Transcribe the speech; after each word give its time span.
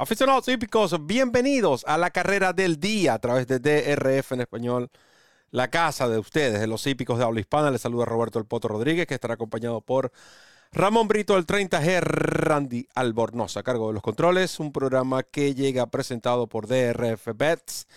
Aficionados 0.00 0.46
hípicos, 0.46 0.94
bienvenidos 1.06 1.84
a 1.84 1.98
la 1.98 2.10
carrera 2.10 2.52
del 2.52 2.78
día 2.78 3.14
a 3.14 3.18
través 3.18 3.48
de 3.48 3.58
DRF 3.58 4.30
en 4.30 4.42
español, 4.42 4.90
la 5.50 5.70
casa 5.70 6.08
de 6.08 6.18
ustedes, 6.18 6.60
de 6.60 6.68
los 6.68 6.86
hípicos 6.86 7.18
de 7.18 7.24
habla 7.24 7.40
hispana. 7.40 7.72
Les 7.72 7.80
saluda 7.80 8.04
Roberto 8.04 8.38
El 8.38 8.44
Poto 8.44 8.68
Rodríguez, 8.68 9.08
que 9.08 9.14
estará 9.14 9.34
acompañado 9.34 9.80
por 9.80 10.12
Ramón 10.70 11.08
Brito, 11.08 11.36
el 11.36 11.46
30G, 11.46 12.00
Randy 12.00 12.86
Albornoz, 12.94 13.56
a 13.56 13.64
cargo 13.64 13.88
de 13.88 13.94
los 13.94 14.02
controles. 14.04 14.60
Un 14.60 14.70
programa 14.70 15.24
que 15.24 15.56
llega 15.56 15.86
presentado 15.86 16.46
por 16.46 16.68
DRF 16.68 17.30
Bets 17.34 17.88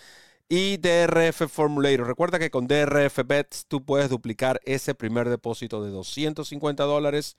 y 0.48 0.78
DRF 0.78 1.48
Formulator. 1.48 2.08
Recuerda 2.08 2.40
que 2.40 2.50
con 2.50 2.66
DRF 2.66 3.20
Bets 3.24 3.66
tú 3.68 3.84
puedes 3.84 4.10
duplicar 4.10 4.60
ese 4.64 4.96
primer 4.96 5.28
depósito 5.28 5.84
de 5.84 5.92
250 5.92 6.82
dólares. 6.82 7.36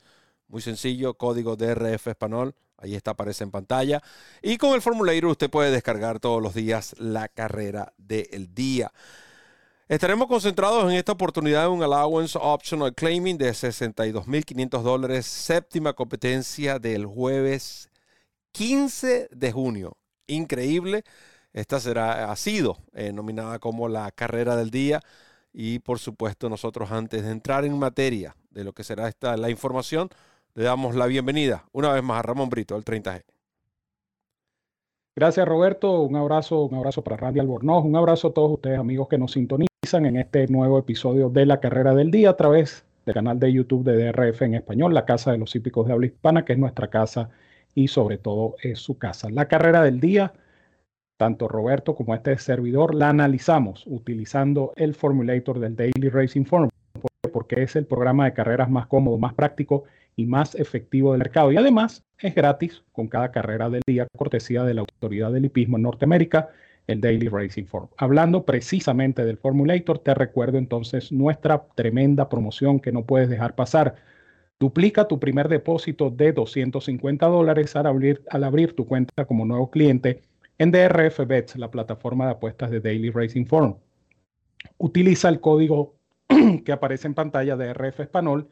Muy 0.48 0.62
sencillo, 0.62 1.16
código 1.16 1.55
DRF 1.55 2.07
español 2.07 2.55
Ahí 2.84 2.96
está, 2.96 3.12
aparece 3.12 3.46
en 3.46 3.52
pantalla. 3.52 4.02
Y 4.41 4.58
con 4.58 4.73
el 4.73 4.82
Formulator 4.82 5.26
usted 5.32 5.50
puede 5.50 5.71
descargar 5.71 6.20
todos 6.20 6.41
los 6.41 6.54
días 6.54 6.94
la 7.00 7.30
carrera 7.30 7.94
del 7.98 8.53
día. 8.53 8.91
Estaremos 9.88 10.27
concentrados 10.27 10.84
en 10.91 10.98
esta 10.98 11.14
oportunidad 11.14 11.66
en 11.66 11.72
un 11.72 11.84
allowance 11.84 12.38
optional 12.41 12.94
claiming 12.94 13.38
de 13.38 13.52
62.500 13.52 14.81
dólares, 14.81 15.26
séptima 15.26 15.94
competencia 15.94 16.78
del 16.78 17.05
jueves 17.05 17.89
15 18.52 19.30
de 19.31 19.52
junio. 19.53 19.98
Increíble. 20.28 21.03
Esta 21.53 21.80
será, 21.80 22.31
ha 22.31 22.36
sido 22.36 22.80
eh, 22.94 23.14
nominada 23.14 23.59
como 23.59 23.88
la 23.88 24.12
carrera 24.12 24.58
del 24.58 24.72
día. 24.72 25.00
Y 25.53 25.80
por 25.80 26.00
supuesto, 26.00 26.50
nosotros 26.50 26.91
antes 26.91 27.23
de 27.23 27.31
entrar 27.31 27.64
en 27.64 27.78
materia 27.80 28.36
de 28.50 28.66
lo 28.66 28.73
que 28.73 28.84
será 28.84 29.08
esta, 29.08 29.38
la 29.38 29.50
información, 29.50 30.09
le 30.55 30.63
damos 30.63 30.95
la 30.95 31.07
bienvenida 31.07 31.66
una 31.71 31.91
vez 31.91 32.03
más 32.03 32.20
a 32.20 32.21
Ramón 32.21 32.49
Brito, 32.49 32.75
el 32.75 32.85
30G. 32.85 33.23
Gracias 35.16 35.48
Roberto, 35.48 36.02
un 36.02 36.16
abrazo, 36.16 36.66
un 36.66 36.75
abrazo 36.75 37.03
para 37.03 37.17
Randy 37.17 37.39
Albornoz, 37.39 37.85
un 37.85 37.95
abrazo 37.95 38.30
a 38.30 38.33
todos 38.33 38.52
ustedes 38.52 38.80
amigos 38.80 39.08
que 39.08 39.17
nos 39.17 39.31
sintonizan 39.31 40.05
en 40.05 40.17
este 40.17 40.47
nuevo 40.47 40.80
episodio 40.80 41.30
de 41.30 41.45
la 41.45 41.59
carrera 41.59 41.94
del 41.94 42.11
día 42.11 42.31
a 42.31 42.38
través 42.38 42.86
del 43.05 43.16
canal 43.16 43.39
de 43.39 43.52
YouTube 43.52 43.83
de 43.83 44.11
DRF 44.11 44.41
en 44.44 44.55
español, 44.55 44.94
la 44.94 45.05
casa 45.05 45.31
de 45.31 45.38
los 45.38 45.55
hípicos 45.55 45.88
de 45.88 45.94
habla 45.94 46.08
hispana, 46.08 46.45
que 46.45 46.53
es 46.53 46.59
nuestra 46.59 46.88
casa 46.89 47.30
y 47.75 47.88
sobre 47.88 48.17
todo 48.17 48.56
es 48.61 48.80
su 48.80 48.97
casa. 48.97 49.30
La 49.30 49.47
carrera 49.47 49.83
del 49.83 50.00
día, 50.00 50.33
tanto 51.17 51.47
Roberto 51.47 51.95
como 51.95 52.16
este 52.16 52.38
servidor, 52.38 52.95
la 52.95 53.09
analizamos 53.09 53.85
utilizando 53.88 54.73
el 54.75 54.94
formulator 54.95 55.59
del 55.59 55.75
Daily 55.75 56.09
Racing 56.09 56.45
Form, 56.45 56.69
porque 57.31 57.61
es 57.63 57.75
el 57.75 57.85
programa 57.85 58.25
de 58.25 58.33
carreras 58.33 58.69
más 58.69 58.88
cómodo, 58.88 59.17
más 59.17 59.33
práctico 59.33 59.83
y 60.16 60.25
más 60.25 60.56
efectivo 60.56 61.11
del 61.11 61.19
mercado. 61.19 61.52
Y 61.52 61.58
además 61.58 62.03
es 62.19 62.36
gratis 62.36 62.83
con 62.92 63.08
cada 63.08 63.31
carrera 63.31 63.69
del 63.69 63.81
día, 63.86 64.08
cortesía 64.16 64.64
de 64.64 64.73
la 64.73 64.81
Autoridad 64.81 65.31
del 65.31 65.45
Hipismo 65.45 65.78
en 65.78 65.83
Norteamérica, 65.83 66.50
el 66.88 67.02
Daily 67.02 67.28
Racing 67.28 67.66
Form. 67.66 67.88
Hablando 67.97 68.45
precisamente 68.45 69.25
del 69.25 69.38
Formulator, 69.38 70.00
te 70.00 70.14
recuerdo 70.14 70.58
entonces 70.58 71.11
nuestra 71.11 71.66
tremenda 71.75 72.30
promoción 72.30 72.80
que 72.80 72.91
no 72.91 73.06
puedes 73.06 73.30
dejar 73.30 73.56
pasar. 73.56 73.95
Duplica 74.59 75.08
tu 75.08 75.19
primer 75.19 75.50
depósito 75.50 76.09
de 76.09 76.34
250 76.34 77.25
dólares 77.25 77.75
al 77.75 77.88
abrir, 78.44 78.75
tu 78.75 78.86
cuenta 78.86 79.25
como 79.25 79.45
nuevo 79.45 79.69
cliente 79.69 80.22
en 80.58 80.72
DRF 80.72 81.25
Bets, 81.25 81.58
la 81.58 81.72
plataforma 81.72 82.25
de 82.25 82.31
apuestas 82.31 82.69
de 82.72 82.80
Daily 82.80 83.09
Racing 83.09 83.45
Form. 83.45 83.75
Utiliza 84.78 85.30
el 85.30 85.39
código 85.39 85.95
que 86.66 86.72
aparece 86.72 87.08
en 87.08 87.14
pantalla 87.14 87.58
de 87.58 87.67
DRF 87.67 88.02
Español 88.02 88.47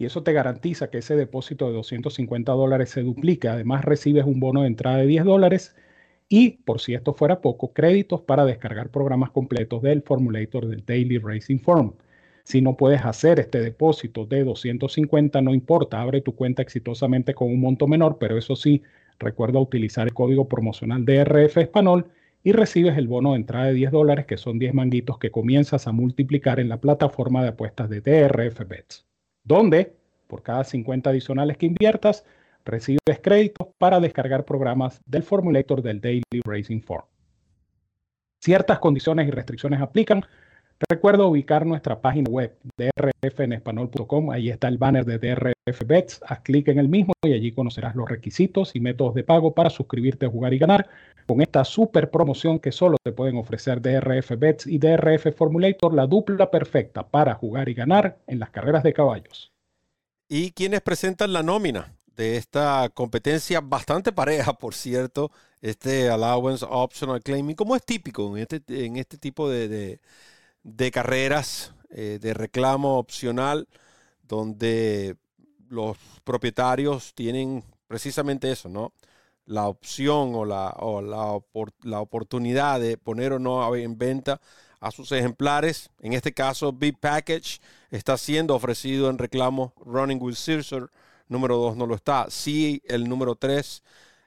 y 0.00 0.06
eso 0.06 0.22
te 0.22 0.32
garantiza 0.32 0.88
que 0.88 0.96
ese 0.98 1.14
depósito 1.14 1.66
de 1.66 1.74
250 1.74 2.52
dólares 2.52 2.88
se 2.88 3.02
duplique. 3.02 3.48
Además, 3.48 3.84
recibes 3.84 4.24
un 4.24 4.40
bono 4.40 4.62
de 4.62 4.68
entrada 4.68 4.96
de 4.96 5.06
10 5.06 5.24
dólares 5.24 5.76
y, 6.26 6.52
por 6.64 6.80
si 6.80 6.94
esto 6.94 7.12
fuera 7.12 7.42
poco, 7.42 7.74
créditos 7.74 8.22
para 8.22 8.46
descargar 8.46 8.88
programas 8.88 9.30
completos 9.30 9.82
del 9.82 10.00
formulator 10.00 10.68
del 10.68 10.86
Daily 10.86 11.18
Racing 11.18 11.58
Form. 11.58 11.92
Si 12.44 12.62
no 12.62 12.78
puedes 12.78 13.04
hacer 13.04 13.40
este 13.40 13.60
depósito 13.60 14.24
de 14.24 14.42
250, 14.42 15.42
no 15.42 15.52
importa, 15.52 16.00
abre 16.00 16.22
tu 16.22 16.34
cuenta 16.34 16.62
exitosamente 16.62 17.34
con 17.34 17.48
un 17.48 17.60
monto 17.60 17.86
menor, 17.86 18.16
pero 18.18 18.38
eso 18.38 18.56
sí, 18.56 18.82
recuerda 19.18 19.60
utilizar 19.60 20.06
el 20.06 20.14
código 20.14 20.48
promocional 20.48 21.04
DRF 21.04 21.58
Español 21.58 22.06
y 22.42 22.52
recibes 22.52 22.96
el 22.96 23.06
bono 23.06 23.32
de 23.32 23.36
entrada 23.36 23.66
de 23.66 23.74
10 23.74 23.90
dólares, 23.90 24.24
que 24.24 24.38
son 24.38 24.58
10 24.58 24.72
manguitos 24.72 25.18
que 25.18 25.30
comienzas 25.30 25.86
a 25.86 25.92
multiplicar 25.92 26.58
en 26.58 26.70
la 26.70 26.80
plataforma 26.80 27.42
de 27.42 27.48
apuestas 27.48 27.90
de 27.90 28.00
DRF 28.00 28.66
Bets 28.66 29.09
donde 29.50 29.96
por 30.28 30.44
cada 30.44 30.62
50 30.62 31.10
adicionales 31.10 31.56
que 31.56 31.66
inviertas, 31.66 32.24
recibes 32.64 33.18
créditos 33.20 33.66
para 33.78 33.98
descargar 33.98 34.44
programas 34.44 35.02
del 35.04 35.24
formulator 35.24 35.82
del 35.82 36.00
Daily 36.00 36.22
Racing 36.44 36.80
Form. 36.82 37.04
Ciertas 38.40 38.78
condiciones 38.78 39.26
y 39.26 39.32
restricciones 39.32 39.80
aplican. 39.80 40.24
Recuerda 40.88 41.26
ubicar 41.26 41.66
nuestra 41.66 42.00
página 42.00 42.30
web 42.30 42.56
drfenespanol.com. 43.20 44.30
Ahí 44.30 44.48
está 44.48 44.68
el 44.68 44.78
banner 44.78 45.04
de 45.04 45.18
DRF 45.18 45.84
Bets. 45.86 46.20
Haz 46.26 46.40
clic 46.40 46.68
en 46.68 46.78
el 46.78 46.88
mismo 46.88 47.12
y 47.22 47.34
allí 47.34 47.52
conocerás 47.52 47.94
los 47.94 48.08
requisitos 48.08 48.74
y 48.74 48.80
métodos 48.80 49.14
de 49.14 49.22
pago 49.22 49.54
para 49.54 49.68
suscribirte 49.68 50.26
a 50.26 50.30
jugar 50.30 50.54
y 50.54 50.58
ganar 50.58 50.88
con 51.26 51.42
esta 51.42 51.64
super 51.64 52.10
promoción 52.10 52.58
que 52.58 52.72
solo 52.72 52.96
te 53.02 53.12
pueden 53.12 53.36
ofrecer 53.36 53.80
DRF 53.82 54.32
Bets 54.38 54.66
y 54.66 54.78
DRF 54.78 55.36
Formulator, 55.36 55.94
la 55.94 56.06
dupla 56.06 56.50
perfecta 56.50 57.06
para 57.06 57.34
jugar 57.34 57.68
y 57.68 57.74
ganar 57.74 58.18
en 58.26 58.38
las 58.38 58.50
carreras 58.50 58.82
de 58.82 58.92
caballos. 58.92 59.52
Y 60.28 60.52
quienes 60.52 60.80
presentan 60.80 61.32
la 61.32 61.42
nómina 61.42 61.92
de 62.16 62.36
esta 62.36 62.88
competencia 62.94 63.60
bastante 63.60 64.12
pareja, 64.12 64.54
por 64.54 64.74
cierto, 64.74 65.30
este 65.60 66.08
Allowance 66.08 66.64
Optional 66.68 67.22
Claiming, 67.22 67.54
como 67.54 67.76
es 67.76 67.84
típico 67.84 68.36
en 68.36 68.42
este, 68.42 68.84
en 68.86 68.96
este 68.96 69.18
tipo 69.18 69.48
de, 69.48 70.00
carreras 70.92 71.74
eh, 71.90 72.18
de 72.20 72.34
reclamo 72.34 72.98
opcional, 72.98 73.68
donde 74.22 75.16
los 75.68 75.96
propietarios 76.24 77.14
tienen 77.14 77.64
precisamente 77.86 78.50
eso, 78.50 78.68
¿no? 78.68 78.92
la 79.50 79.66
opción 79.66 80.34
o, 80.34 80.44
la, 80.44 80.70
o 80.78 81.02
la, 81.02 81.40
la, 81.82 82.00
oportunidad 82.00 82.78
de 82.80 82.96
poner 82.96 83.32
o 83.32 83.38
no 83.40 83.74
en 83.74 83.98
venta 83.98 84.40
a 84.78 84.92
sus 84.92 85.10
ejemplares. 85.12 85.90
En 86.00 86.12
este 86.12 86.32
caso, 86.32 86.72
Big 86.72 86.98
Package 86.98 87.60
está 87.90 88.16
siendo 88.16 88.54
ofrecido 88.54 89.10
en 89.10 89.18
reclamo 89.18 89.74
Running 89.84 90.22
with 90.22 90.36
Caesar. 90.46 90.90
Número 91.28 91.56
2 91.56 91.76
no 91.76 91.86
lo 91.86 91.96
está. 91.96 92.26
Sí, 92.30 92.80
el 92.86 93.08
número 93.08 93.34
3, 93.34 93.82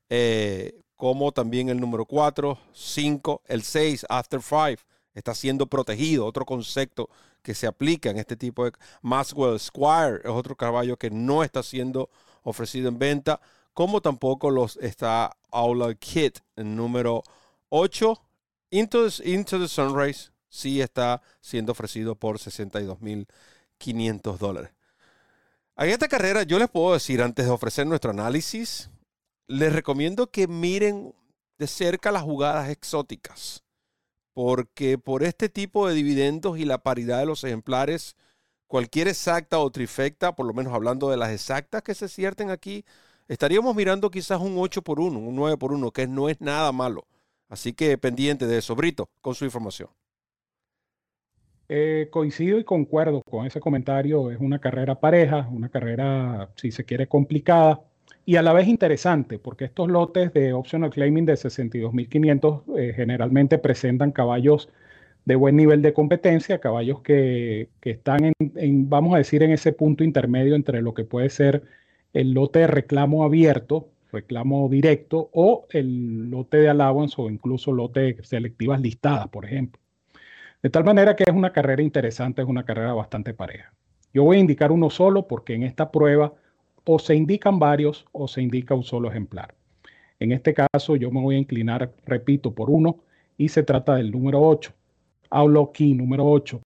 eh, 0.10 0.74
como 0.98 1.32
también 1.32 1.70
el 1.70 1.80
número 1.80 2.06
4, 2.06 2.58
5, 2.74 3.42
el 3.48 3.64
6, 3.64 4.06
After 4.10 4.42
5, 4.42 4.84
está 5.14 5.36
siendo 5.36 5.68
protegido. 5.68 6.26
Otro 6.26 6.46
concepto 6.46 7.10
que 7.42 7.56
se 7.56 7.68
aplica 7.68 8.10
en 8.10 8.18
este 8.18 8.36
tipo 8.36 8.66
de... 8.66 8.74
Maxwell 9.02 9.60
Squire 9.60 10.18
es 10.24 10.30
otro 10.30 10.56
caballo 10.56 10.98
que 10.98 11.10
no 11.10 11.44
está 11.44 11.64
siendo 11.64 12.10
ofrecido 12.44 12.90
en 12.90 13.00
venta 13.00 13.40
como 13.74 14.02
tampoco 14.02 14.52
los 14.52 14.78
está 14.78 15.36
Aula 15.52 15.94
Kit, 15.96 16.40
número 16.56 17.24
8. 17.70 18.22
Into 18.72 19.10
the, 19.10 19.30
Into 19.30 19.60
the 19.60 19.68
Sunrise 19.68 20.32
sí 20.48 20.82
está 20.82 21.22
siendo 21.42 21.72
ofrecido 21.72 22.16
por 22.16 22.38
62.500 22.38 24.38
dólares. 24.38 24.72
En 25.76 25.90
esta 25.90 26.08
carrera 26.08 26.44
yo 26.44 26.60
les 26.60 26.70
puedo 26.70 26.94
decir, 26.94 27.22
antes 27.22 27.46
de 27.46 27.52
ofrecer 27.52 27.88
nuestro 27.88 28.12
análisis, 28.12 28.92
les 29.48 29.74
recomiendo 29.74 30.30
que 30.30 30.48
miren 30.48 31.16
de 31.58 31.68
cerca 31.68 32.12
las 32.12 32.22
jugadas 32.22 32.70
exóticas, 32.70 33.63
porque 34.34 34.98
por 34.98 35.24
este 35.24 35.50
tipo 35.50 35.88
de 35.88 35.94
dividendos 35.94 36.58
y 36.58 36.66
la 36.66 36.80
paridad 36.80 37.20
de 37.20 37.26
los 37.26 37.44
ejemplares, 37.44 38.16
cualquier 38.68 39.08
exacta 39.08 39.60
o 39.60 39.72
trifecta, 39.72 40.36
por 40.36 40.46
lo 40.46 40.54
menos 40.54 40.74
hablando 40.74 41.10
de 41.10 41.18
las 41.18 41.32
exactas 41.32 41.84
que 41.84 41.94
se 41.94 42.08
cierten 42.08 42.50
aquí, 42.50 42.86
estaríamos 43.28 43.76
mirando 43.76 44.10
quizás 44.10 44.42
un 44.42 44.56
8 44.58 44.82
por 44.82 45.00
1, 45.00 45.20
un 45.20 45.36
9 45.36 45.58
por 45.58 45.72
1, 45.74 45.92
que 45.92 46.08
no 46.08 46.30
es 46.30 46.42
nada 46.42 46.72
malo. 46.72 47.06
Así 47.50 47.74
que 47.74 47.98
pendiente 47.98 48.48
de 48.48 48.58
eso. 48.58 48.76
Brito, 48.76 49.10
con 49.22 49.36
su 49.36 49.46
información. 49.46 49.90
Eh, 51.70 52.10
coincido 52.12 52.60
y 52.60 52.64
concuerdo 52.64 53.22
con 53.22 53.46
ese 53.46 53.60
comentario. 53.60 54.32
Es 54.32 54.40
una 54.40 54.60
carrera 54.60 55.00
pareja, 55.00 55.48
una 55.52 55.70
carrera, 55.70 56.52
si 56.56 56.72
se 56.72 56.84
quiere, 56.84 57.08
complicada 57.08 57.82
y 58.26 58.38
a 58.38 58.42
la 58.42 58.54
vez 58.54 58.68
interesante, 58.68 59.40
porque 59.40 59.66
estos 59.66 59.90
lotes 59.90 60.34
de 60.34 60.54
optional 60.54 60.90
claiming 60.90 61.26
de 61.26 61.34
62.500 61.34 62.64
eh, 62.78 62.94
generalmente 62.96 63.58
presentan 63.58 64.12
caballos 64.12 64.70
de 65.26 65.36
buen 65.36 65.56
nivel 65.56 65.82
de 65.82 65.94
competencia, 65.94 66.60
caballos 66.60 67.02
que, 67.02 67.70
están 67.82 68.34
en, 68.56 68.90
vamos 68.90 69.16
a 69.16 69.18
decir, 69.18 69.44
en 69.44 69.52
ese 69.52 69.74
punto 69.74 70.04
intermedio 70.04 70.56
entre 70.56 70.82
lo 70.82 70.94
que 70.94 71.06
puede 71.06 71.30
ser 71.30 71.64
el 72.14 72.34
lote 72.34 72.60
de 72.60 72.68
reclamo 72.68 73.24
abierto, 73.24 73.90
reclamo 74.12 74.70
directo, 74.70 75.30
o 75.34 75.66
el 75.72 76.30
lote 76.30 76.58
de 76.58 76.70
allowance 76.70 77.16
o 77.18 77.30
incluso 77.30 77.72
lote 77.72 78.18
selectivas 78.24 78.82
listadas, 78.82 79.28
por 79.30 79.46
ejemplo. 79.46 79.82
De 80.62 80.70
tal 80.70 80.84
manera 80.86 81.16
que 81.16 81.24
es 81.28 81.36
una 81.36 81.52
carrera 81.52 81.82
interesante, 81.82 82.42
es 82.42 82.48
una 82.48 82.64
carrera 82.64 82.94
bastante 82.94 83.34
pareja. 83.34 83.74
Yo 84.14 84.24
voy 84.24 84.38
a 84.38 84.42
indicar 84.42 84.72
uno 84.72 84.90
solo 84.90 85.28
porque 85.28 85.56
en 85.56 85.64
esta 85.64 85.92
prueba 85.92 86.34
o 86.86 87.00
se 87.00 87.16
indican 87.16 87.60
varios 87.60 88.06
o 88.12 88.28
se 88.28 88.42
indica 88.42 88.76
un 88.76 88.84
solo 88.84 89.10
ejemplar. 89.10 89.56
En 90.20 90.32
este 90.32 90.54
caso 90.54 90.96
yo 90.96 91.12
me 91.12 91.22
voy 91.22 91.36
a 91.36 91.40
inclinar, 91.40 91.92
repito, 92.06 92.54
por 92.54 92.70
uno 92.70 92.98
y 93.38 93.50
se 93.50 93.64
trata 93.64 93.96
del 93.96 94.12
número 94.12 94.42
8. 94.42 94.72
Outlaw 95.30 95.72
número 95.96 96.26
8, 96.26 96.62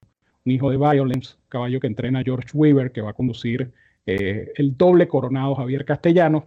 un 0.46 0.52
hijo 0.52 0.69
de 0.69 0.78
Violence, 0.78 1.36
caballo 1.48 1.80
que 1.80 1.88
entrena 1.88 2.24
George 2.24 2.50
Weaver, 2.54 2.92
que 2.92 3.02
va 3.02 3.12
a 3.12 3.14
conducir 3.14 3.72
eh, 4.06 4.52
el 4.56 4.75
doble 4.75 5.08
coronado 5.08 5.56
Javier 5.56 5.86
Castellano. 5.86 6.46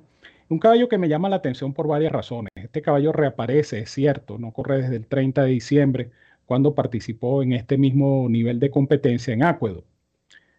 Un 0.49 0.59
caballo 0.59 0.89
que 0.89 0.99
me 0.99 1.09
llama 1.09 1.29
la 1.29 1.37
atención 1.37 1.73
por 1.73 1.87
varias 1.87 2.13
razones. 2.13 2.51
Este 2.57 2.83
caballo 2.83 3.13
reaparece, 3.13 3.81
es 3.81 3.91
cierto, 3.91 4.39
no 4.39 4.53
corre 4.53 4.83
desde 4.83 4.97
el 4.97 5.07
30 5.07 5.45
de 5.45 5.51
diciembre, 5.51 6.11
cuando 6.45 6.75
participó 6.75 7.43
en 7.43 7.53
este 7.53 7.79
mismo 7.79 8.29
nivel 8.29 8.59
de 8.59 8.71
competencia 8.71 9.33
en 9.33 9.45
Acuedo. 9.45 9.85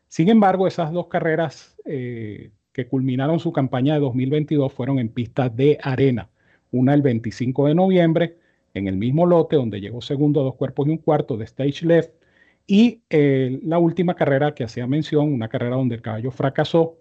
Sin 0.07 0.29
embargo, 0.29 0.67
esas 0.67 0.91
dos 0.91 1.07
carreras 1.07 1.75
eh, 1.85 2.51
que 2.73 2.87
culminaron 2.87 3.39
su 3.39 3.51
campaña 3.51 3.93
de 3.93 3.99
2022 3.99 4.71
fueron 4.73 4.99
en 4.99 5.09
pistas 5.09 5.55
de 5.55 5.77
arena. 5.81 6.29
Una 6.71 6.93
el 6.93 7.01
25 7.01 7.67
de 7.67 7.75
noviembre, 7.75 8.37
en 8.73 8.87
el 8.87 8.97
mismo 8.97 9.25
lote, 9.25 9.55
donde 9.57 9.81
llegó 9.81 10.01
segundo 10.01 10.41
a 10.41 10.43
dos 10.43 10.55
cuerpos 10.55 10.87
y 10.87 10.91
un 10.91 10.97
cuarto 10.97 11.37
de 11.37 11.45
Stage 11.45 11.85
Left. 11.85 12.13
Y 12.67 13.01
eh, 13.09 13.59
la 13.63 13.79
última 13.79 14.15
carrera 14.15 14.53
que 14.53 14.63
hacía 14.63 14.87
mención, 14.87 15.33
una 15.33 15.49
carrera 15.49 15.75
donde 15.75 15.95
el 15.95 16.01
caballo 16.01 16.31
fracasó, 16.31 16.97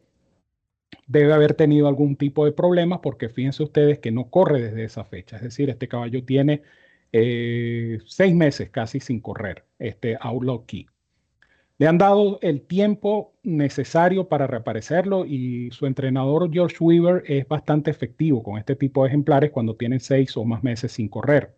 debe 1.07 1.33
haber 1.33 1.55
tenido 1.55 1.89
algún 1.89 2.17
tipo 2.17 2.45
de 2.45 2.53
problema 2.53 3.01
porque 3.01 3.29
fíjense 3.29 3.63
ustedes 3.63 3.99
que 3.99 4.11
no 4.11 4.31
corre 4.31 4.63
desde 4.63 4.85
esa 4.85 5.05
fecha. 5.05 5.37
Es 5.37 5.43
decir, 5.43 5.71
este 5.71 5.89
caballo 5.89 6.25
tiene 6.25 6.63
eh, 7.13 7.99
seis 8.07 8.35
meses 8.35 8.71
casi 8.71 9.01
sin 9.01 9.21
correr, 9.21 9.65
este 9.79 10.17
Outlaw 10.21 10.67
Key. 10.67 10.87
Le 11.81 11.87
han 11.87 11.97
dado 11.97 12.39
el 12.43 12.61
tiempo 12.61 13.33
necesario 13.43 14.29
para 14.29 14.47
reaparecerlo 14.47 15.25
y 15.25 15.71
su 15.71 15.87
entrenador 15.87 16.51
George 16.53 16.77
Weaver 16.79 17.23
es 17.27 17.49
bastante 17.49 17.91
efectivo 17.91 18.43
con 18.43 18.59
este 18.59 18.77
tipo 18.77 19.03
de 19.03 19.09
ejemplares 19.09 19.51
cuando 19.51 19.75
tienen 19.75 19.99
seis 19.99 20.37
o 20.37 20.45
más 20.45 20.63
meses 20.63 20.93
sin 20.93 21.09
correr. 21.09 21.55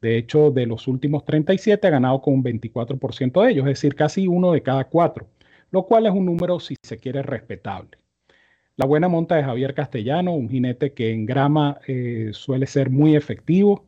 De 0.00 0.18
hecho, 0.18 0.50
de 0.50 0.66
los 0.66 0.88
últimos 0.88 1.24
37 1.24 1.86
ha 1.86 1.90
ganado 1.90 2.20
con 2.20 2.34
un 2.34 2.42
24% 2.42 3.40
de 3.40 3.50
ellos, 3.52 3.64
es 3.66 3.74
decir, 3.74 3.94
casi 3.94 4.26
uno 4.26 4.50
de 4.50 4.64
cada 4.64 4.88
cuatro, 4.88 5.28
lo 5.70 5.86
cual 5.86 6.06
es 6.06 6.12
un 6.12 6.26
número, 6.26 6.58
si 6.58 6.74
se 6.82 6.98
quiere, 6.98 7.22
respetable. 7.22 7.98
La 8.74 8.84
buena 8.84 9.06
monta 9.06 9.36
de 9.36 9.44
Javier 9.44 9.74
Castellano, 9.74 10.34
un 10.34 10.50
jinete 10.50 10.92
que 10.92 11.12
en 11.12 11.24
grama 11.24 11.78
eh, 11.86 12.30
suele 12.32 12.66
ser 12.66 12.90
muy 12.90 13.14
efectivo. 13.14 13.84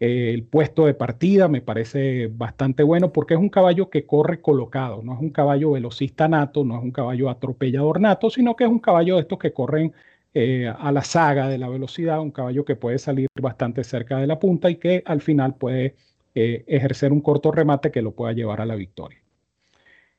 Eh, 0.00 0.32
el 0.34 0.44
puesto 0.44 0.86
de 0.86 0.94
partida 0.94 1.48
me 1.48 1.60
parece 1.60 2.28
bastante 2.28 2.82
bueno 2.82 3.12
porque 3.12 3.34
es 3.34 3.40
un 3.40 3.50
caballo 3.50 3.90
que 3.90 4.06
corre 4.06 4.40
colocado, 4.40 5.02
no 5.02 5.14
es 5.14 5.20
un 5.20 5.30
caballo 5.30 5.72
velocista 5.72 6.26
nato, 6.26 6.64
no 6.64 6.78
es 6.78 6.82
un 6.82 6.90
caballo 6.90 7.28
atropellador 7.28 8.00
nato, 8.00 8.30
sino 8.30 8.56
que 8.56 8.64
es 8.64 8.70
un 8.70 8.78
caballo 8.80 9.16
de 9.16 9.22
estos 9.22 9.38
que 9.38 9.52
corren 9.52 9.92
eh, 10.34 10.68
a 10.68 10.90
la 10.92 11.02
saga 11.04 11.48
de 11.48 11.58
la 11.58 11.68
velocidad, 11.68 12.20
un 12.20 12.30
caballo 12.30 12.64
que 12.64 12.76
puede 12.76 12.98
salir 12.98 13.28
bastante 13.40 13.84
cerca 13.84 14.18
de 14.18 14.26
la 14.26 14.38
punta 14.38 14.70
y 14.70 14.76
que 14.76 15.02
al 15.06 15.20
final 15.20 15.54
puede 15.56 15.96
ejercer 16.34 17.12
un 17.12 17.20
corto 17.20 17.50
remate 17.52 17.90
que 17.90 18.02
lo 18.02 18.12
pueda 18.12 18.32
llevar 18.32 18.60
a 18.60 18.66
la 18.66 18.76
victoria. 18.76 19.20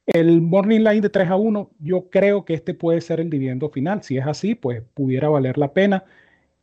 El 0.06 0.42
Morning 0.42 0.80
Line 0.82 1.02
de 1.02 1.10
3 1.10 1.30
a 1.30 1.36
1, 1.36 1.72
yo 1.80 2.10
creo 2.10 2.44
que 2.44 2.54
este 2.54 2.74
puede 2.74 3.02
ser 3.02 3.20
el 3.20 3.30
dividendo 3.30 3.70
final. 3.70 4.04
Si 4.04 4.18
es 4.18 4.26
así, 4.26 4.56
pues 4.56 4.84
pudiera 4.94 5.30
valer 5.30 5.58
la 5.58 5.74
pena. 5.74 6.04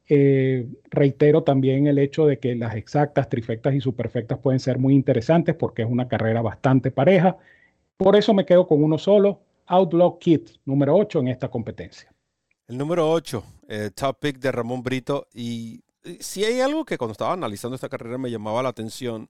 Eh, 0.08 0.66
reitero 0.90 1.42
también 1.42 1.86
el 1.86 1.98
hecho 1.98 2.26
de 2.26 2.38
que 2.38 2.54
las 2.54 2.74
exactas, 2.76 3.28
trifectas 3.28 3.74
y 3.74 3.80
superfectas 3.80 4.38
pueden 4.38 4.58
ser 4.58 4.78
muy 4.78 4.94
interesantes 4.94 5.54
porque 5.54 5.82
es 5.82 5.88
una 5.88 6.08
carrera 6.08 6.40
bastante 6.40 6.90
pareja. 6.90 7.36
Por 7.96 8.16
eso 8.16 8.32
me 8.32 8.46
quedo 8.46 8.66
con 8.66 8.82
uno 8.82 8.96
solo, 8.96 9.42
Outlaw 9.66 10.18
Kit, 10.18 10.50
número 10.64 10.96
8 10.96 11.20
en 11.20 11.28
esta 11.28 11.50
competencia. 11.50 12.12
El 12.66 12.78
número 12.78 13.10
8, 13.10 13.44
eh, 13.68 13.90
top 13.94 14.18
pick 14.20 14.38
de 14.38 14.52
Ramón 14.52 14.82
Brito. 14.82 15.26
Y 15.34 15.82
eh, 16.04 16.18
si 16.20 16.44
hay 16.44 16.60
algo 16.60 16.84
que 16.84 16.96
cuando 16.96 17.12
estaba 17.12 17.32
analizando 17.32 17.74
esta 17.74 17.88
carrera 17.88 18.18
me 18.18 18.30
llamaba 18.30 18.62
la 18.62 18.70
atención, 18.70 19.28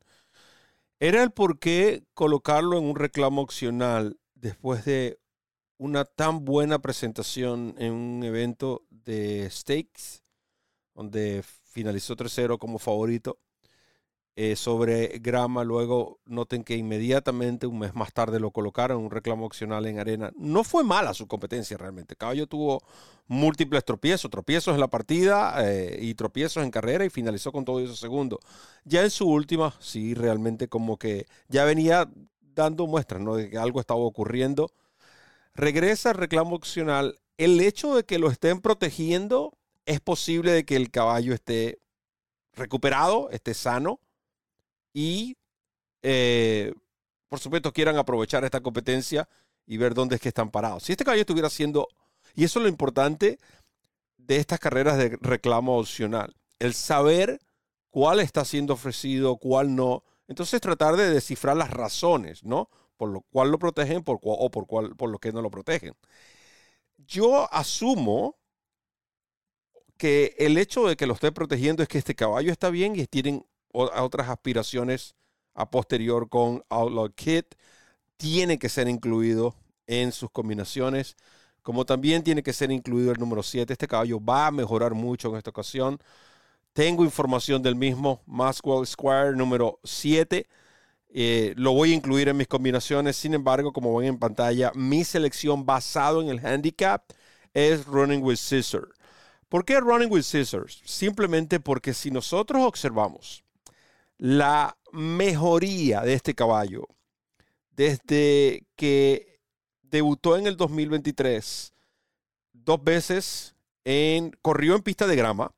era 1.01 1.23
el 1.23 1.31
por 1.31 1.59
qué 1.59 2.03
colocarlo 2.15 2.79
en 2.79 2.85
un 2.85 2.97
reclamo 2.97 3.43
opcional 3.43 4.19
después 4.35 4.85
de 4.85 5.19
una 5.77 6.05
tan 6.05 6.45
buena 6.45 6.81
presentación 6.81 7.75
en 7.79 7.93
un 7.93 8.25
evento 8.25 8.83
de 8.91 9.49
stakes, 9.51 10.23
donde 10.99 11.45
finalizó 11.65 12.17
tercero 12.17 12.59
como 12.59 12.79
favorito. 12.79 13.39
Eh, 14.41 14.55
sobre 14.55 15.19
Grama. 15.19 15.65
Luego 15.65 16.21
noten 16.25 16.63
que 16.63 16.77
inmediatamente, 16.77 17.67
un 17.67 17.81
mes 17.81 17.97
más 17.97 18.13
tarde, 18.13 18.39
lo 18.39 18.53
colocaron 18.53 19.03
un 19.03 19.11
reclamo 19.11 19.45
opcional 19.45 19.85
en 19.87 19.99
arena. 19.99 20.31
No 20.37 20.63
fue 20.63 20.85
mala 20.85 21.13
su 21.13 21.27
competencia 21.27 21.77
realmente. 21.77 22.15
Caballo 22.15 22.47
tuvo 22.47 22.81
múltiples 23.27 23.85
tropiezos, 23.85 24.31
tropiezos 24.31 24.75
en 24.75 24.81
la 24.81 24.87
partida 24.87 25.57
eh, 25.67 25.99
y 26.01 26.15
tropiezos 26.15 26.63
en 26.63 26.71
carrera 26.71 27.05
y 27.05 27.11
finalizó 27.11 27.51
con 27.51 27.65
todo 27.65 27.81
eso 27.81 27.97
segundo. 27.97 28.39
Ya 28.85 29.03
en 29.03 29.11
su 29.11 29.29
última, 29.29 29.75
sí, 29.81 30.15
realmente 30.15 30.69
como 30.69 30.99
que 30.99 31.27
ya 31.49 31.65
venía 31.65 32.09
dando 32.55 32.87
muestras 32.87 33.21
¿no? 33.21 33.35
de 33.35 33.51
que 33.51 33.59
algo 33.59 33.81
estaba 33.81 34.01
ocurriendo. 34.01 34.71
Regresa 35.55 36.11
al 36.11 36.17
reclamo 36.17 36.55
opcional. 36.55 37.19
El 37.39 37.61
hecho 37.61 37.97
de 37.97 38.05
que 38.05 38.21
lo 38.21 38.31
estén 38.31 38.61
protegiendo, 38.61 39.58
es 39.89 40.01
posible 40.01 40.53
de 40.53 40.65
que 40.67 40.77
el 40.77 40.91
caballo 40.91 41.33
esté 41.33 41.81
recuperado, 42.53 43.31
esté 43.31 43.55
sano 43.55 44.01
y, 44.93 45.39
eh, 46.03 46.75
por 47.31 47.39
supuesto, 47.39 47.73
quieran 47.73 47.97
aprovechar 47.97 48.45
esta 48.45 48.61
competencia 48.61 49.27
y 49.67 49.79
ver 49.79 49.95
dónde 49.95 50.17
es 50.17 50.21
que 50.21 50.29
están 50.29 50.51
parados. 50.51 50.83
Si 50.83 50.93
este 50.93 51.05
caballo 51.05 51.23
estuviera 51.23 51.49
haciendo, 51.49 51.89
y 52.35 52.45
eso 52.45 52.59
es 52.59 52.65
lo 52.65 52.69
importante 52.69 53.39
de 54.19 54.37
estas 54.37 54.61
carreras 54.61 54.99
de 54.99 55.17
reclamo 55.23 55.79
opcional, 55.79 56.37
el 56.59 56.75
saber 56.75 57.41
cuál 57.89 58.21
está 58.21 58.45
siendo 58.45 58.75
ofrecido, 58.75 59.39
cuál 59.39 59.75
no. 59.75 60.05
Entonces 60.27 60.61
tratar 60.61 60.97
de 60.97 61.09
descifrar 61.09 61.57
las 61.57 61.71
razones, 61.71 62.45
¿no? 62.45 62.69
Por 62.99 63.09
lo 63.09 63.23
cual 63.23 63.51
lo 63.51 63.59
protegen 63.59 64.05
por, 64.05 64.19
o 64.23 64.51
por, 64.51 64.67
cual, 64.67 64.95
por 64.97 65.09
lo 65.09 65.19
que 65.19 65.33
no 65.33 65.41
lo 65.41 65.51
protegen. 65.51 65.95
Yo 66.99 67.51
asumo 67.55 68.38
que 69.99 70.35
el 70.39 70.59
hecho 70.59 70.87
de 70.87 70.97
que 70.97 71.07
lo 71.07 71.15
esté 71.15 71.33
protegiendo 71.33 71.83
es 71.83 71.89
que 71.89 71.99
este 71.99 72.15
caballo 72.15 72.53
está 72.53 72.71
bien 72.71 72.97
y 72.97 73.07
tienen 73.07 73.45
otras 73.73 74.29
aspiraciones 74.29 75.15
a 75.55 75.71
posterior 75.71 76.29
con 76.29 76.65
Outlaw 76.71 77.11
Kit, 77.15 77.55
tiene 78.17 78.59
que 78.59 78.69
ser 78.69 78.89
incluido 78.89 79.55
en 79.87 80.13
sus 80.13 80.31
combinaciones, 80.31 81.17
como 81.63 81.85
también 81.85 82.23
tiene 82.23 82.43
que 82.43 82.53
ser 82.53 82.71
incluido 82.71 83.13
el 83.13 83.19
número 83.19 83.43
7. 83.43 83.73
Este 83.73 83.89
caballo 83.89 84.25
va 84.25 84.47
a 84.47 84.51
mejorar 84.51 84.95
mucho 84.95 85.31
en 85.31 85.37
esta 85.37 85.51
ocasión. 85.51 85.99
Tengo 86.73 87.05
información 87.05 87.63
del 87.63 87.77
mismo 87.77 88.23
Maxwell 88.27 88.87
Square 88.87 89.37
número 89.37 89.81
7. 89.85 90.47
Eh, 91.11 91.55
lo 91.57 91.73
voy 91.73 91.93
a 91.93 91.95
incluir 91.97 92.29
en 92.29 92.37
mis 92.37 92.49
combinaciones. 92.49 93.17
Sin 93.17 93.35
embargo, 93.35 93.73
como 93.73 93.97
ven 93.97 94.09
en 94.09 94.19
pantalla, 94.19 94.73
mi 94.75 95.05
selección 95.05 95.67
basado 95.67 96.23
en 96.23 96.29
el 96.29 96.45
handicap 96.45 97.05
es 97.55 97.87
Running 97.87 98.23
with 98.23 98.37
Scissors. 98.37 98.98
¿Por 99.49 99.65
qué 99.65 99.81
Running 99.81 100.11
with 100.11 100.23
Scissors? 100.23 100.83
Simplemente 100.85 101.61
porque 101.61 101.95
si 101.95 102.11
nosotros 102.11 102.63
observamos 102.63 103.45
la 104.19 104.77
mejoría 104.93 106.03
de 106.03 106.15
este 106.15 106.35
caballo 106.35 106.87
desde 107.71 108.67
que 108.77 109.41
debutó 109.83 110.37
en 110.37 110.47
el 110.47 110.57
2023 110.57 111.73
dos 112.53 112.85
veces 112.85 113.55
en 113.85 114.33
corrió 114.43 114.75
en 114.75 114.83
pista 114.83 115.07
de 115.07 115.17
grama. 115.17 115.55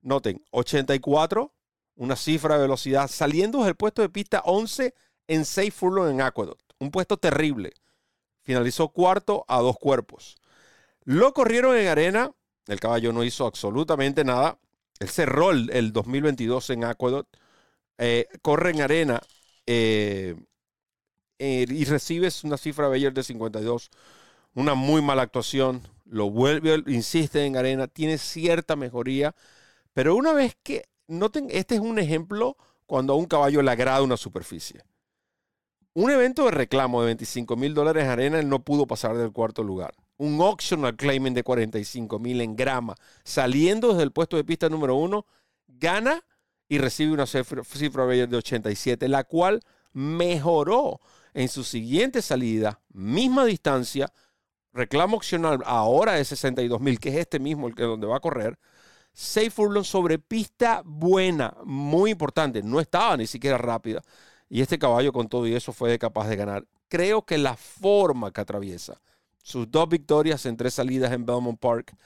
Noten, 0.00 0.42
84, 0.52 1.52
una 1.96 2.16
cifra 2.16 2.54
de 2.54 2.62
velocidad 2.62 3.08
saliendo 3.08 3.64
del 3.64 3.74
puesto 3.74 4.00
de 4.00 4.08
pista 4.08 4.40
11 4.44 4.94
en 5.26 5.44
6 5.44 5.74
furlong 5.74 6.10
en 6.10 6.22
Aqueduct, 6.22 6.72
un 6.78 6.90
puesto 6.90 7.16
terrible. 7.18 7.72
Finalizó 8.42 8.88
cuarto 8.88 9.44
a 9.48 9.60
dos 9.60 9.76
cuerpos. 9.76 10.36
Lo 11.04 11.34
corrieron 11.34 11.76
en 11.76 11.88
arena, 11.88 12.32
el 12.68 12.80
caballo 12.80 13.12
no 13.12 13.24
hizo 13.24 13.46
absolutamente 13.46 14.24
nada. 14.24 14.58
Él 15.00 15.08
cerró 15.08 15.50
el, 15.50 15.70
el 15.70 15.92
2022 15.92 16.70
en 16.70 16.84
Aqueduct 16.84 17.28
eh, 17.98 18.28
corre 18.42 18.70
en 18.70 18.80
arena 18.80 19.20
eh, 19.66 20.36
eh, 21.38 21.66
y 21.68 21.84
recibes 21.84 22.44
una 22.44 22.56
cifra 22.56 22.88
Bayer 22.88 23.12
de 23.12 23.24
52, 23.24 23.90
una 24.54 24.74
muy 24.74 25.02
mala 25.02 25.22
actuación, 25.22 25.82
lo 26.04 26.30
vuelve, 26.30 26.82
insiste 26.86 27.44
en 27.44 27.56
arena, 27.56 27.88
tiene 27.88 28.18
cierta 28.18 28.76
mejoría, 28.76 29.34
pero 29.94 30.14
una 30.16 30.32
vez 30.32 30.56
que, 30.62 30.84
noten, 31.08 31.48
este 31.50 31.74
es 31.76 31.80
un 31.80 31.98
ejemplo 31.98 32.56
cuando 32.86 33.14
a 33.14 33.16
un 33.16 33.26
caballo 33.26 33.62
le 33.62 33.70
agrada 33.72 34.02
una 34.02 34.16
superficie. 34.16 34.82
Un 35.94 36.10
evento 36.10 36.44
de 36.44 36.52
reclamo 36.52 37.00
de 37.00 37.06
25 37.06 37.56
mil 37.56 37.74
dólares 37.74 38.04
en 38.04 38.10
arena, 38.10 38.38
él 38.38 38.48
no 38.48 38.60
pudo 38.64 38.86
pasar 38.86 39.16
del 39.16 39.32
cuarto 39.32 39.64
lugar. 39.64 39.94
Un 40.18 40.40
optional 40.40 40.96
claiming 40.96 41.34
de 41.34 41.42
45 41.42 42.18
mil 42.18 42.40
en 42.40 42.54
grama, 42.54 42.94
saliendo 43.24 43.88
desde 43.88 44.02
el 44.02 44.12
puesto 44.12 44.36
de 44.36 44.44
pista 44.44 44.68
número 44.68 44.94
uno, 44.94 45.26
gana 45.66 46.24
y 46.68 46.78
recibe 46.78 47.12
una 47.12 47.26
cifra, 47.26 47.64
cifra 47.64 48.04
de 48.04 48.36
87, 48.36 49.08
la 49.08 49.24
cual 49.24 49.60
mejoró 49.92 51.00
en 51.34 51.48
su 51.48 51.64
siguiente 51.64 52.20
salida, 52.20 52.80
misma 52.92 53.44
distancia, 53.46 54.12
reclamo 54.72 55.16
opcional 55.16 55.60
ahora 55.64 56.12
de 56.12 56.24
62 56.24 56.80
mil, 56.80 57.00
que 57.00 57.08
es 57.08 57.16
este 57.16 57.38
mismo 57.38 57.68
el 57.68 57.74
que 57.74 57.84
donde 57.84 58.06
va 58.06 58.16
a 58.16 58.20
correr, 58.20 58.58
Seis 59.20 59.52
furlongs 59.52 59.88
sobre 59.88 60.20
pista 60.20 60.82
buena, 60.84 61.56
muy 61.64 62.12
importante. 62.12 62.62
No 62.62 62.78
estaba 62.78 63.16
ni 63.16 63.26
siquiera 63.26 63.58
rápida. 63.58 64.00
Y 64.48 64.62
este 64.62 64.78
caballo 64.78 65.12
con 65.12 65.28
todo 65.28 65.44
y 65.48 65.56
eso 65.56 65.72
fue 65.72 65.98
capaz 65.98 66.28
de 66.28 66.36
ganar. 66.36 66.64
Creo 66.86 67.22
que 67.22 67.36
la 67.36 67.56
forma 67.56 68.30
que 68.32 68.40
atraviesa, 68.40 69.00
sus 69.48 69.70
dos 69.70 69.88
victorias 69.88 70.44
en 70.44 70.58
tres 70.58 70.74
salidas 70.74 71.10
en 71.10 71.24
Belmont 71.24 71.58
Park, 71.58 71.96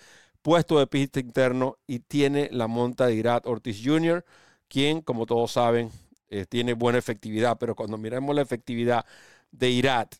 puesto 0.43 0.79
de 0.79 0.87
pista 0.87 1.19
interno 1.19 1.77
y 1.89 1.99
tiene 1.99 2.49
la 2.53 2.69
monta 2.69 3.07
de 3.07 3.17
Irat 3.17 3.47
Ortiz 3.49 3.81
Jr., 3.85 4.25
quien, 4.69 5.01
como 5.03 5.27
todos 5.27 5.51
saben, 5.51 5.91
eh, 6.29 6.47
tiene 6.49 6.75
buena 6.75 7.01
efectividad. 7.01 7.59
Pero 7.59 7.75
cuando 7.75 7.99
miramos 7.99 8.33
la 8.37 8.43
efectividad 8.43 9.05
de 9.51 9.71
Irat 9.71 10.15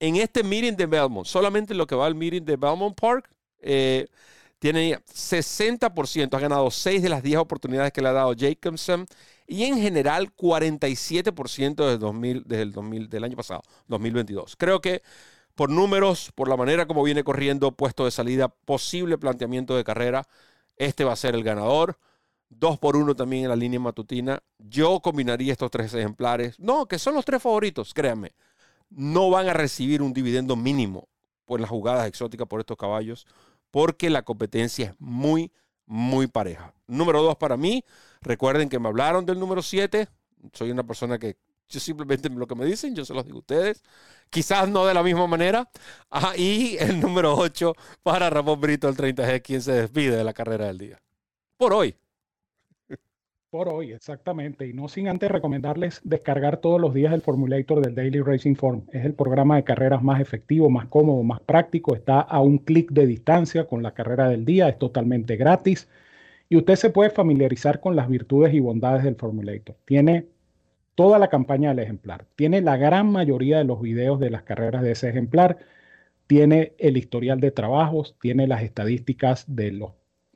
en 0.00 0.16
este 0.16 0.42
meeting 0.42 0.74
de 0.74 0.86
Belmont, 0.86 1.26
solamente 1.26 1.74
lo 1.74 1.86
que 1.86 1.94
va 1.94 2.06
al 2.06 2.14
meeting 2.14 2.42
de 2.42 2.56
Belmont 2.56 2.98
Park, 2.98 3.28
eh, 3.60 4.06
tiene 4.58 4.98
60%, 5.12 6.34
ha 6.34 6.40
ganado 6.40 6.70
6 6.70 7.02
de 7.02 7.08
las 7.10 7.22
10 7.22 7.36
oportunidades 7.36 7.92
que 7.92 8.00
le 8.00 8.08
ha 8.08 8.12
dado 8.12 8.34
Jacobson 8.34 9.06
y 9.46 9.64
en 9.64 9.78
general 9.78 10.34
47% 10.34 11.84
desde, 11.84 11.98
2000, 11.98 12.44
desde 12.46 12.62
el 12.62 12.72
2000, 12.72 13.08
del 13.10 13.24
año 13.24 13.36
pasado, 13.36 13.62
2022. 13.88 14.56
Creo 14.56 14.80
que 14.80 15.02
por 15.54 15.70
números, 15.70 16.32
por 16.34 16.48
la 16.48 16.56
manera 16.56 16.86
como 16.86 17.02
viene 17.02 17.24
corriendo, 17.24 17.72
puesto 17.72 18.04
de 18.04 18.10
salida, 18.10 18.48
posible 18.48 19.18
planteamiento 19.18 19.76
de 19.76 19.84
carrera, 19.84 20.26
este 20.76 21.04
va 21.04 21.12
a 21.12 21.16
ser 21.16 21.34
el 21.34 21.44
ganador. 21.44 21.98
Dos 22.48 22.78
por 22.78 22.96
uno 22.96 23.14
también 23.14 23.44
en 23.44 23.48
la 23.48 23.56
línea 23.56 23.80
matutina. 23.80 24.42
Yo 24.58 25.00
combinaría 25.00 25.52
estos 25.52 25.70
tres 25.70 25.94
ejemplares. 25.94 26.58
No, 26.60 26.86
que 26.86 26.98
son 26.98 27.14
los 27.14 27.24
tres 27.24 27.42
favoritos, 27.42 27.94
créanme 27.94 28.32
no 28.94 29.30
van 29.30 29.48
a 29.48 29.52
recibir 29.52 30.02
un 30.02 30.12
dividendo 30.12 30.56
mínimo 30.56 31.08
por 31.44 31.60
las 31.60 31.70
jugadas 31.70 32.06
exóticas 32.06 32.46
por 32.46 32.60
estos 32.60 32.76
caballos, 32.76 33.26
porque 33.70 34.10
la 34.10 34.22
competencia 34.22 34.90
es 34.90 34.94
muy, 34.98 35.50
muy 35.86 36.26
pareja. 36.26 36.74
Número 36.86 37.22
dos 37.22 37.36
para 37.36 37.56
mí, 37.56 37.84
recuerden 38.20 38.68
que 38.68 38.78
me 38.78 38.88
hablaron 38.88 39.24
del 39.24 39.40
número 39.40 39.62
siete, 39.62 40.08
soy 40.52 40.70
una 40.70 40.84
persona 40.84 41.18
que 41.18 41.36
yo 41.72 41.80
simplemente 41.80 42.28
lo 42.28 42.46
que 42.46 42.54
me 42.54 42.66
dicen, 42.66 42.94
yo 42.94 43.04
se 43.04 43.14
los 43.14 43.24
digo 43.24 43.38
a 43.38 43.40
ustedes, 43.40 43.82
quizás 44.30 44.68
no 44.68 44.86
de 44.86 44.94
la 44.94 45.02
misma 45.02 45.26
manera. 45.26 45.68
Ah, 46.10 46.34
y 46.36 46.76
el 46.78 47.00
número 47.00 47.34
ocho 47.34 47.74
para 48.02 48.28
Ramón 48.30 48.60
Brito, 48.60 48.88
el 48.88 48.96
30G, 48.96 49.42
quien 49.42 49.62
se 49.62 49.72
despide 49.72 50.16
de 50.16 50.24
la 50.24 50.34
carrera 50.34 50.66
del 50.66 50.78
día. 50.78 51.02
Por 51.56 51.72
hoy. 51.72 51.96
Por 53.50 53.68
hoy, 53.68 53.92
exactamente. 53.92 54.66
Y 54.66 54.72
no 54.72 54.88
sin 54.88 55.08
antes 55.08 55.30
recomendarles 55.30 56.00
descargar 56.04 56.58
todos 56.58 56.80
los 56.80 56.94
días 56.94 57.12
el 57.12 57.20
Formulator 57.20 57.82
del 57.82 57.94
Daily 57.94 58.20
Racing 58.20 58.54
Form. 58.54 58.84
Es 58.92 59.04
el 59.04 59.14
programa 59.14 59.56
de 59.56 59.64
carreras 59.64 60.02
más 60.02 60.20
efectivo, 60.20 60.70
más 60.70 60.86
cómodo, 60.86 61.22
más 61.22 61.40
práctico. 61.40 61.94
Está 61.94 62.20
a 62.20 62.40
un 62.40 62.58
clic 62.58 62.90
de 62.92 63.06
distancia 63.06 63.66
con 63.66 63.82
la 63.82 63.92
carrera 63.92 64.28
del 64.28 64.46
día. 64.46 64.68
Es 64.70 64.78
totalmente 64.78 65.36
gratis. 65.36 65.88
Y 66.48 66.56
usted 66.56 66.76
se 66.76 66.90
puede 66.90 67.10
familiarizar 67.10 67.80
con 67.80 67.94
las 67.94 68.08
virtudes 68.08 68.54
y 68.54 68.60
bondades 68.60 69.04
del 69.04 69.16
Formulator. 69.16 69.76
Tiene 69.84 70.26
toda 70.94 71.18
la 71.18 71.28
campaña 71.28 71.70
del 71.70 71.80
ejemplar. 71.80 72.26
Tiene 72.36 72.60
la 72.60 72.76
gran 72.76 73.10
mayoría 73.10 73.58
de 73.58 73.64
los 73.64 73.80
videos 73.80 74.20
de 74.20 74.30
las 74.30 74.42
carreras 74.42 74.82
de 74.82 74.92
ese 74.92 75.08
ejemplar. 75.08 75.58
Tiene 76.26 76.72
el 76.78 76.96
historial 76.96 77.40
de 77.40 77.50
trabajos. 77.50 78.16
Tiene 78.20 78.46
las 78.46 78.62
estadísticas 78.62 79.44
de 79.48 79.72
los 79.72 79.92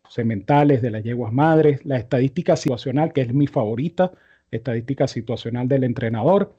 sementales, 0.09 0.83
de 0.83 0.91
las 0.91 1.03
yeguas 1.03 1.33
madres, 1.33 1.85
la 1.85 1.97
estadística 1.97 2.57
situacional, 2.57 3.13
que 3.13 3.23
es 3.23 3.35
mi 3.35 3.47
favorita, 3.47 4.13
estadística 4.51 5.09
situacional 5.09 5.69
del 5.69 5.85
entrenador. 5.85 6.55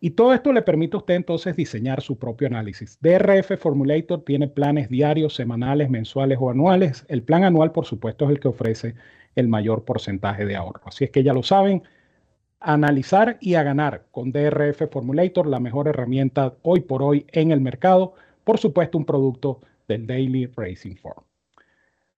Y 0.00 0.10
todo 0.10 0.34
esto 0.34 0.52
le 0.52 0.62
permite 0.62 0.96
a 0.96 0.98
usted 0.98 1.14
entonces 1.14 1.56
diseñar 1.56 2.02
su 2.02 2.18
propio 2.18 2.48
análisis. 2.48 2.98
DRF 3.00 3.58
Formulator 3.58 4.22
tiene 4.24 4.48
planes 4.48 4.88
diarios, 4.88 5.34
semanales, 5.34 5.88
mensuales 5.88 6.38
o 6.40 6.50
anuales. 6.50 7.04
El 7.08 7.22
plan 7.22 7.44
anual, 7.44 7.72
por 7.72 7.86
supuesto, 7.86 8.26
es 8.26 8.32
el 8.32 8.40
que 8.40 8.48
ofrece 8.48 8.94
el 9.36 9.48
mayor 9.48 9.84
porcentaje 9.84 10.44
de 10.44 10.56
ahorro. 10.56 10.82
Así 10.84 11.04
es 11.04 11.10
que 11.10 11.22
ya 11.22 11.32
lo 11.32 11.42
saben, 11.42 11.82
analizar 12.60 13.38
y 13.40 13.54
a 13.54 13.62
ganar 13.62 14.06
con 14.10 14.32
DRF 14.32 14.90
Formulator, 14.90 15.46
la 15.46 15.60
mejor 15.60 15.88
herramienta 15.88 16.54
hoy 16.62 16.80
por 16.80 17.02
hoy 17.02 17.26
en 17.32 17.50
el 17.50 17.60
mercado. 17.60 18.14
Por 18.44 18.58
supuesto, 18.58 18.98
un 18.98 19.04
producto 19.04 19.60
del 19.88 20.06
Daily 20.06 20.46
Racing 20.46 20.96
Form. 20.96 21.22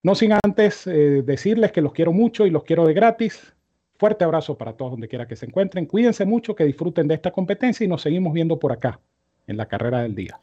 No 0.03 0.15
sin 0.15 0.33
antes 0.33 0.87
eh, 0.87 1.23
decirles 1.23 1.73
que 1.73 1.83
los 1.83 1.93
quiero 1.93 2.13
mucho 2.13 2.47
y 2.47 2.51
los 2.51 2.65
quiero 2.65 2.87
de 2.87 2.95
gratis. 2.95 3.55
Fuerte 3.99 4.25
abrazo 4.25 4.57
para 4.57 4.75
todos 4.75 4.93
donde 4.93 5.09
quiera 5.09 5.27
que 5.27 5.37
se 5.37 5.47
encuentren. 5.47 5.87
Cuídense 5.87 6.25
mucho, 6.25 6.55
que 6.55 6.65
disfruten 6.65 7.09
de 7.09 7.15
esta 7.15 7.33
competencia 7.33 7.85
y 7.85 7.89
nos 7.89 8.03
seguimos 8.03 8.33
viendo 8.33 8.59
por 8.59 8.73
acá 8.73 9.01
en 9.47 9.57
la 9.57 9.67
carrera 9.67 10.03
del 10.03 10.15
día. 10.15 10.41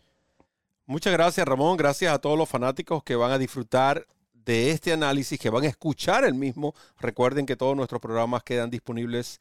Muchas 0.86 1.14
gracias 1.14 1.48
Ramón, 1.48 1.78
gracias 1.78 2.14
a 2.14 2.20
todos 2.20 2.38
los 2.38 2.50
fanáticos 2.50 3.02
que 3.04 3.16
van 3.16 3.32
a 3.32 3.40
disfrutar 3.40 4.06
de 4.34 4.72
este 4.72 4.94
análisis, 4.94 5.40
que 5.40 5.50
van 5.50 5.64
a 5.64 5.68
escuchar 5.68 6.26
el 6.26 6.36
mismo. 6.36 6.76
Recuerden 7.00 7.46
que 7.46 7.56
todos 7.56 7.76
nuestros 7.76 8.02
programas 8.02 8.44
quedan 8.44 8.70
disponibles 8.70 9.40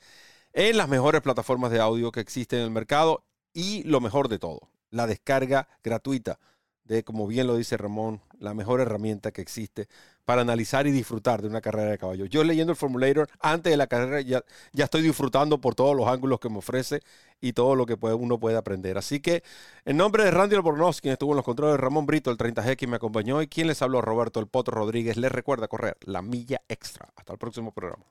en 0.54 0.76
las 0.76 0.88
mejores 0.88 1.20
plataformas 1.20 1.70
de 1.70 1.80
audio 1.80 2.12
que 2.12 2.20
existen 2.20 2.60
en 2.60 2.64
el 2.66 2.70
mercado 2.70 3.24
y 3.52 3.82
lo 3.82 4.00
mejor 4.00 4.28
de 4.28 4.38
todo, 4.38 4.70
la 4.90 5.06
descarga 5.06 5.68
gratuita 5.82 6.38
de, 6.84 7.02
como 7.02 7.26
bien 7.26 7.46
lo 7.46 7.56
dice 7.56 7.76
Ramón, 7.76 8.20
la 8.38 8.54
mejor 8.54 8.80
herramienta 8.80 9.32
que 9.32 9.40
existe 9.40 9.88
para 10.24 10.42
analizar 10.42 10.86
y 10.86 10.92
disfrutar 10.92 11.42
de 11.42 11.48
una 11.48 11.60
carrera 11.60 11.90
de 11.90 11.98
caballo. 11.98 12.26
Yo 12.26 12.44
leyendo 12.44 12.72
el 12.72 12.76
formulator 12.76 13.28
antes 13.40 13.70
de 13.70 13.76
la 13.76 13.86
carrera 13.86 14.20
ya, 14.20 14.44
estoy 14.76 15.02
disfrutando 15.02 15.60
por 15.60 15.74
todos 15.74 15.96
los 15.96 16.06
ángulos 16.06 16.40
que 16.40 16.48
me 16.48 16.58
ofrece 16.58 17.00
y 17.40 17.52
todo 17.52 17.74
lo 17.74 17.86
que 17.86 17.94
uno 17.94 18.38
puede 18.38 18.56
aprender. 18.56 18.98
Así 18.98 19.20
que 19.20 19.42
en 19.84 19.96
nombre 19.96 20.24
de 20.24 20.30
Randy 20.30 20.56
Albornoz, 20.56 21.00
quien 21.00 21.12
estuvo 21.12 21.32
en 21.32 21.36
los 21.36 21.44
controles, 21.44 21.80
Ramón 21.80 22.06
Brito, 22.06 22.30
el 22.30 22.36
30G, 22.36 22.76
quien 22.76 22.90
me 22.90 22.96
acompañó 22.96 23.42
y 23.42 23.48
quien 23.48 23.66
les 23.66 23.82
habló, 23.82 24.00
Roberto 24.00 24.40
El 24.40 24.46
Potro 24.46 24.76
Rodríguez, 24.76 25.16
les 25.16 25.32
recuerda 25.32 25.68
correr 25.68 25.96
la 26.02 26.22
milla 26.22 26.62
extra. 26.68 27.08
Hasta 27.16 27.32
el 27.32 27.38
próximo 27.38 27.72
programa. 27.72 28.04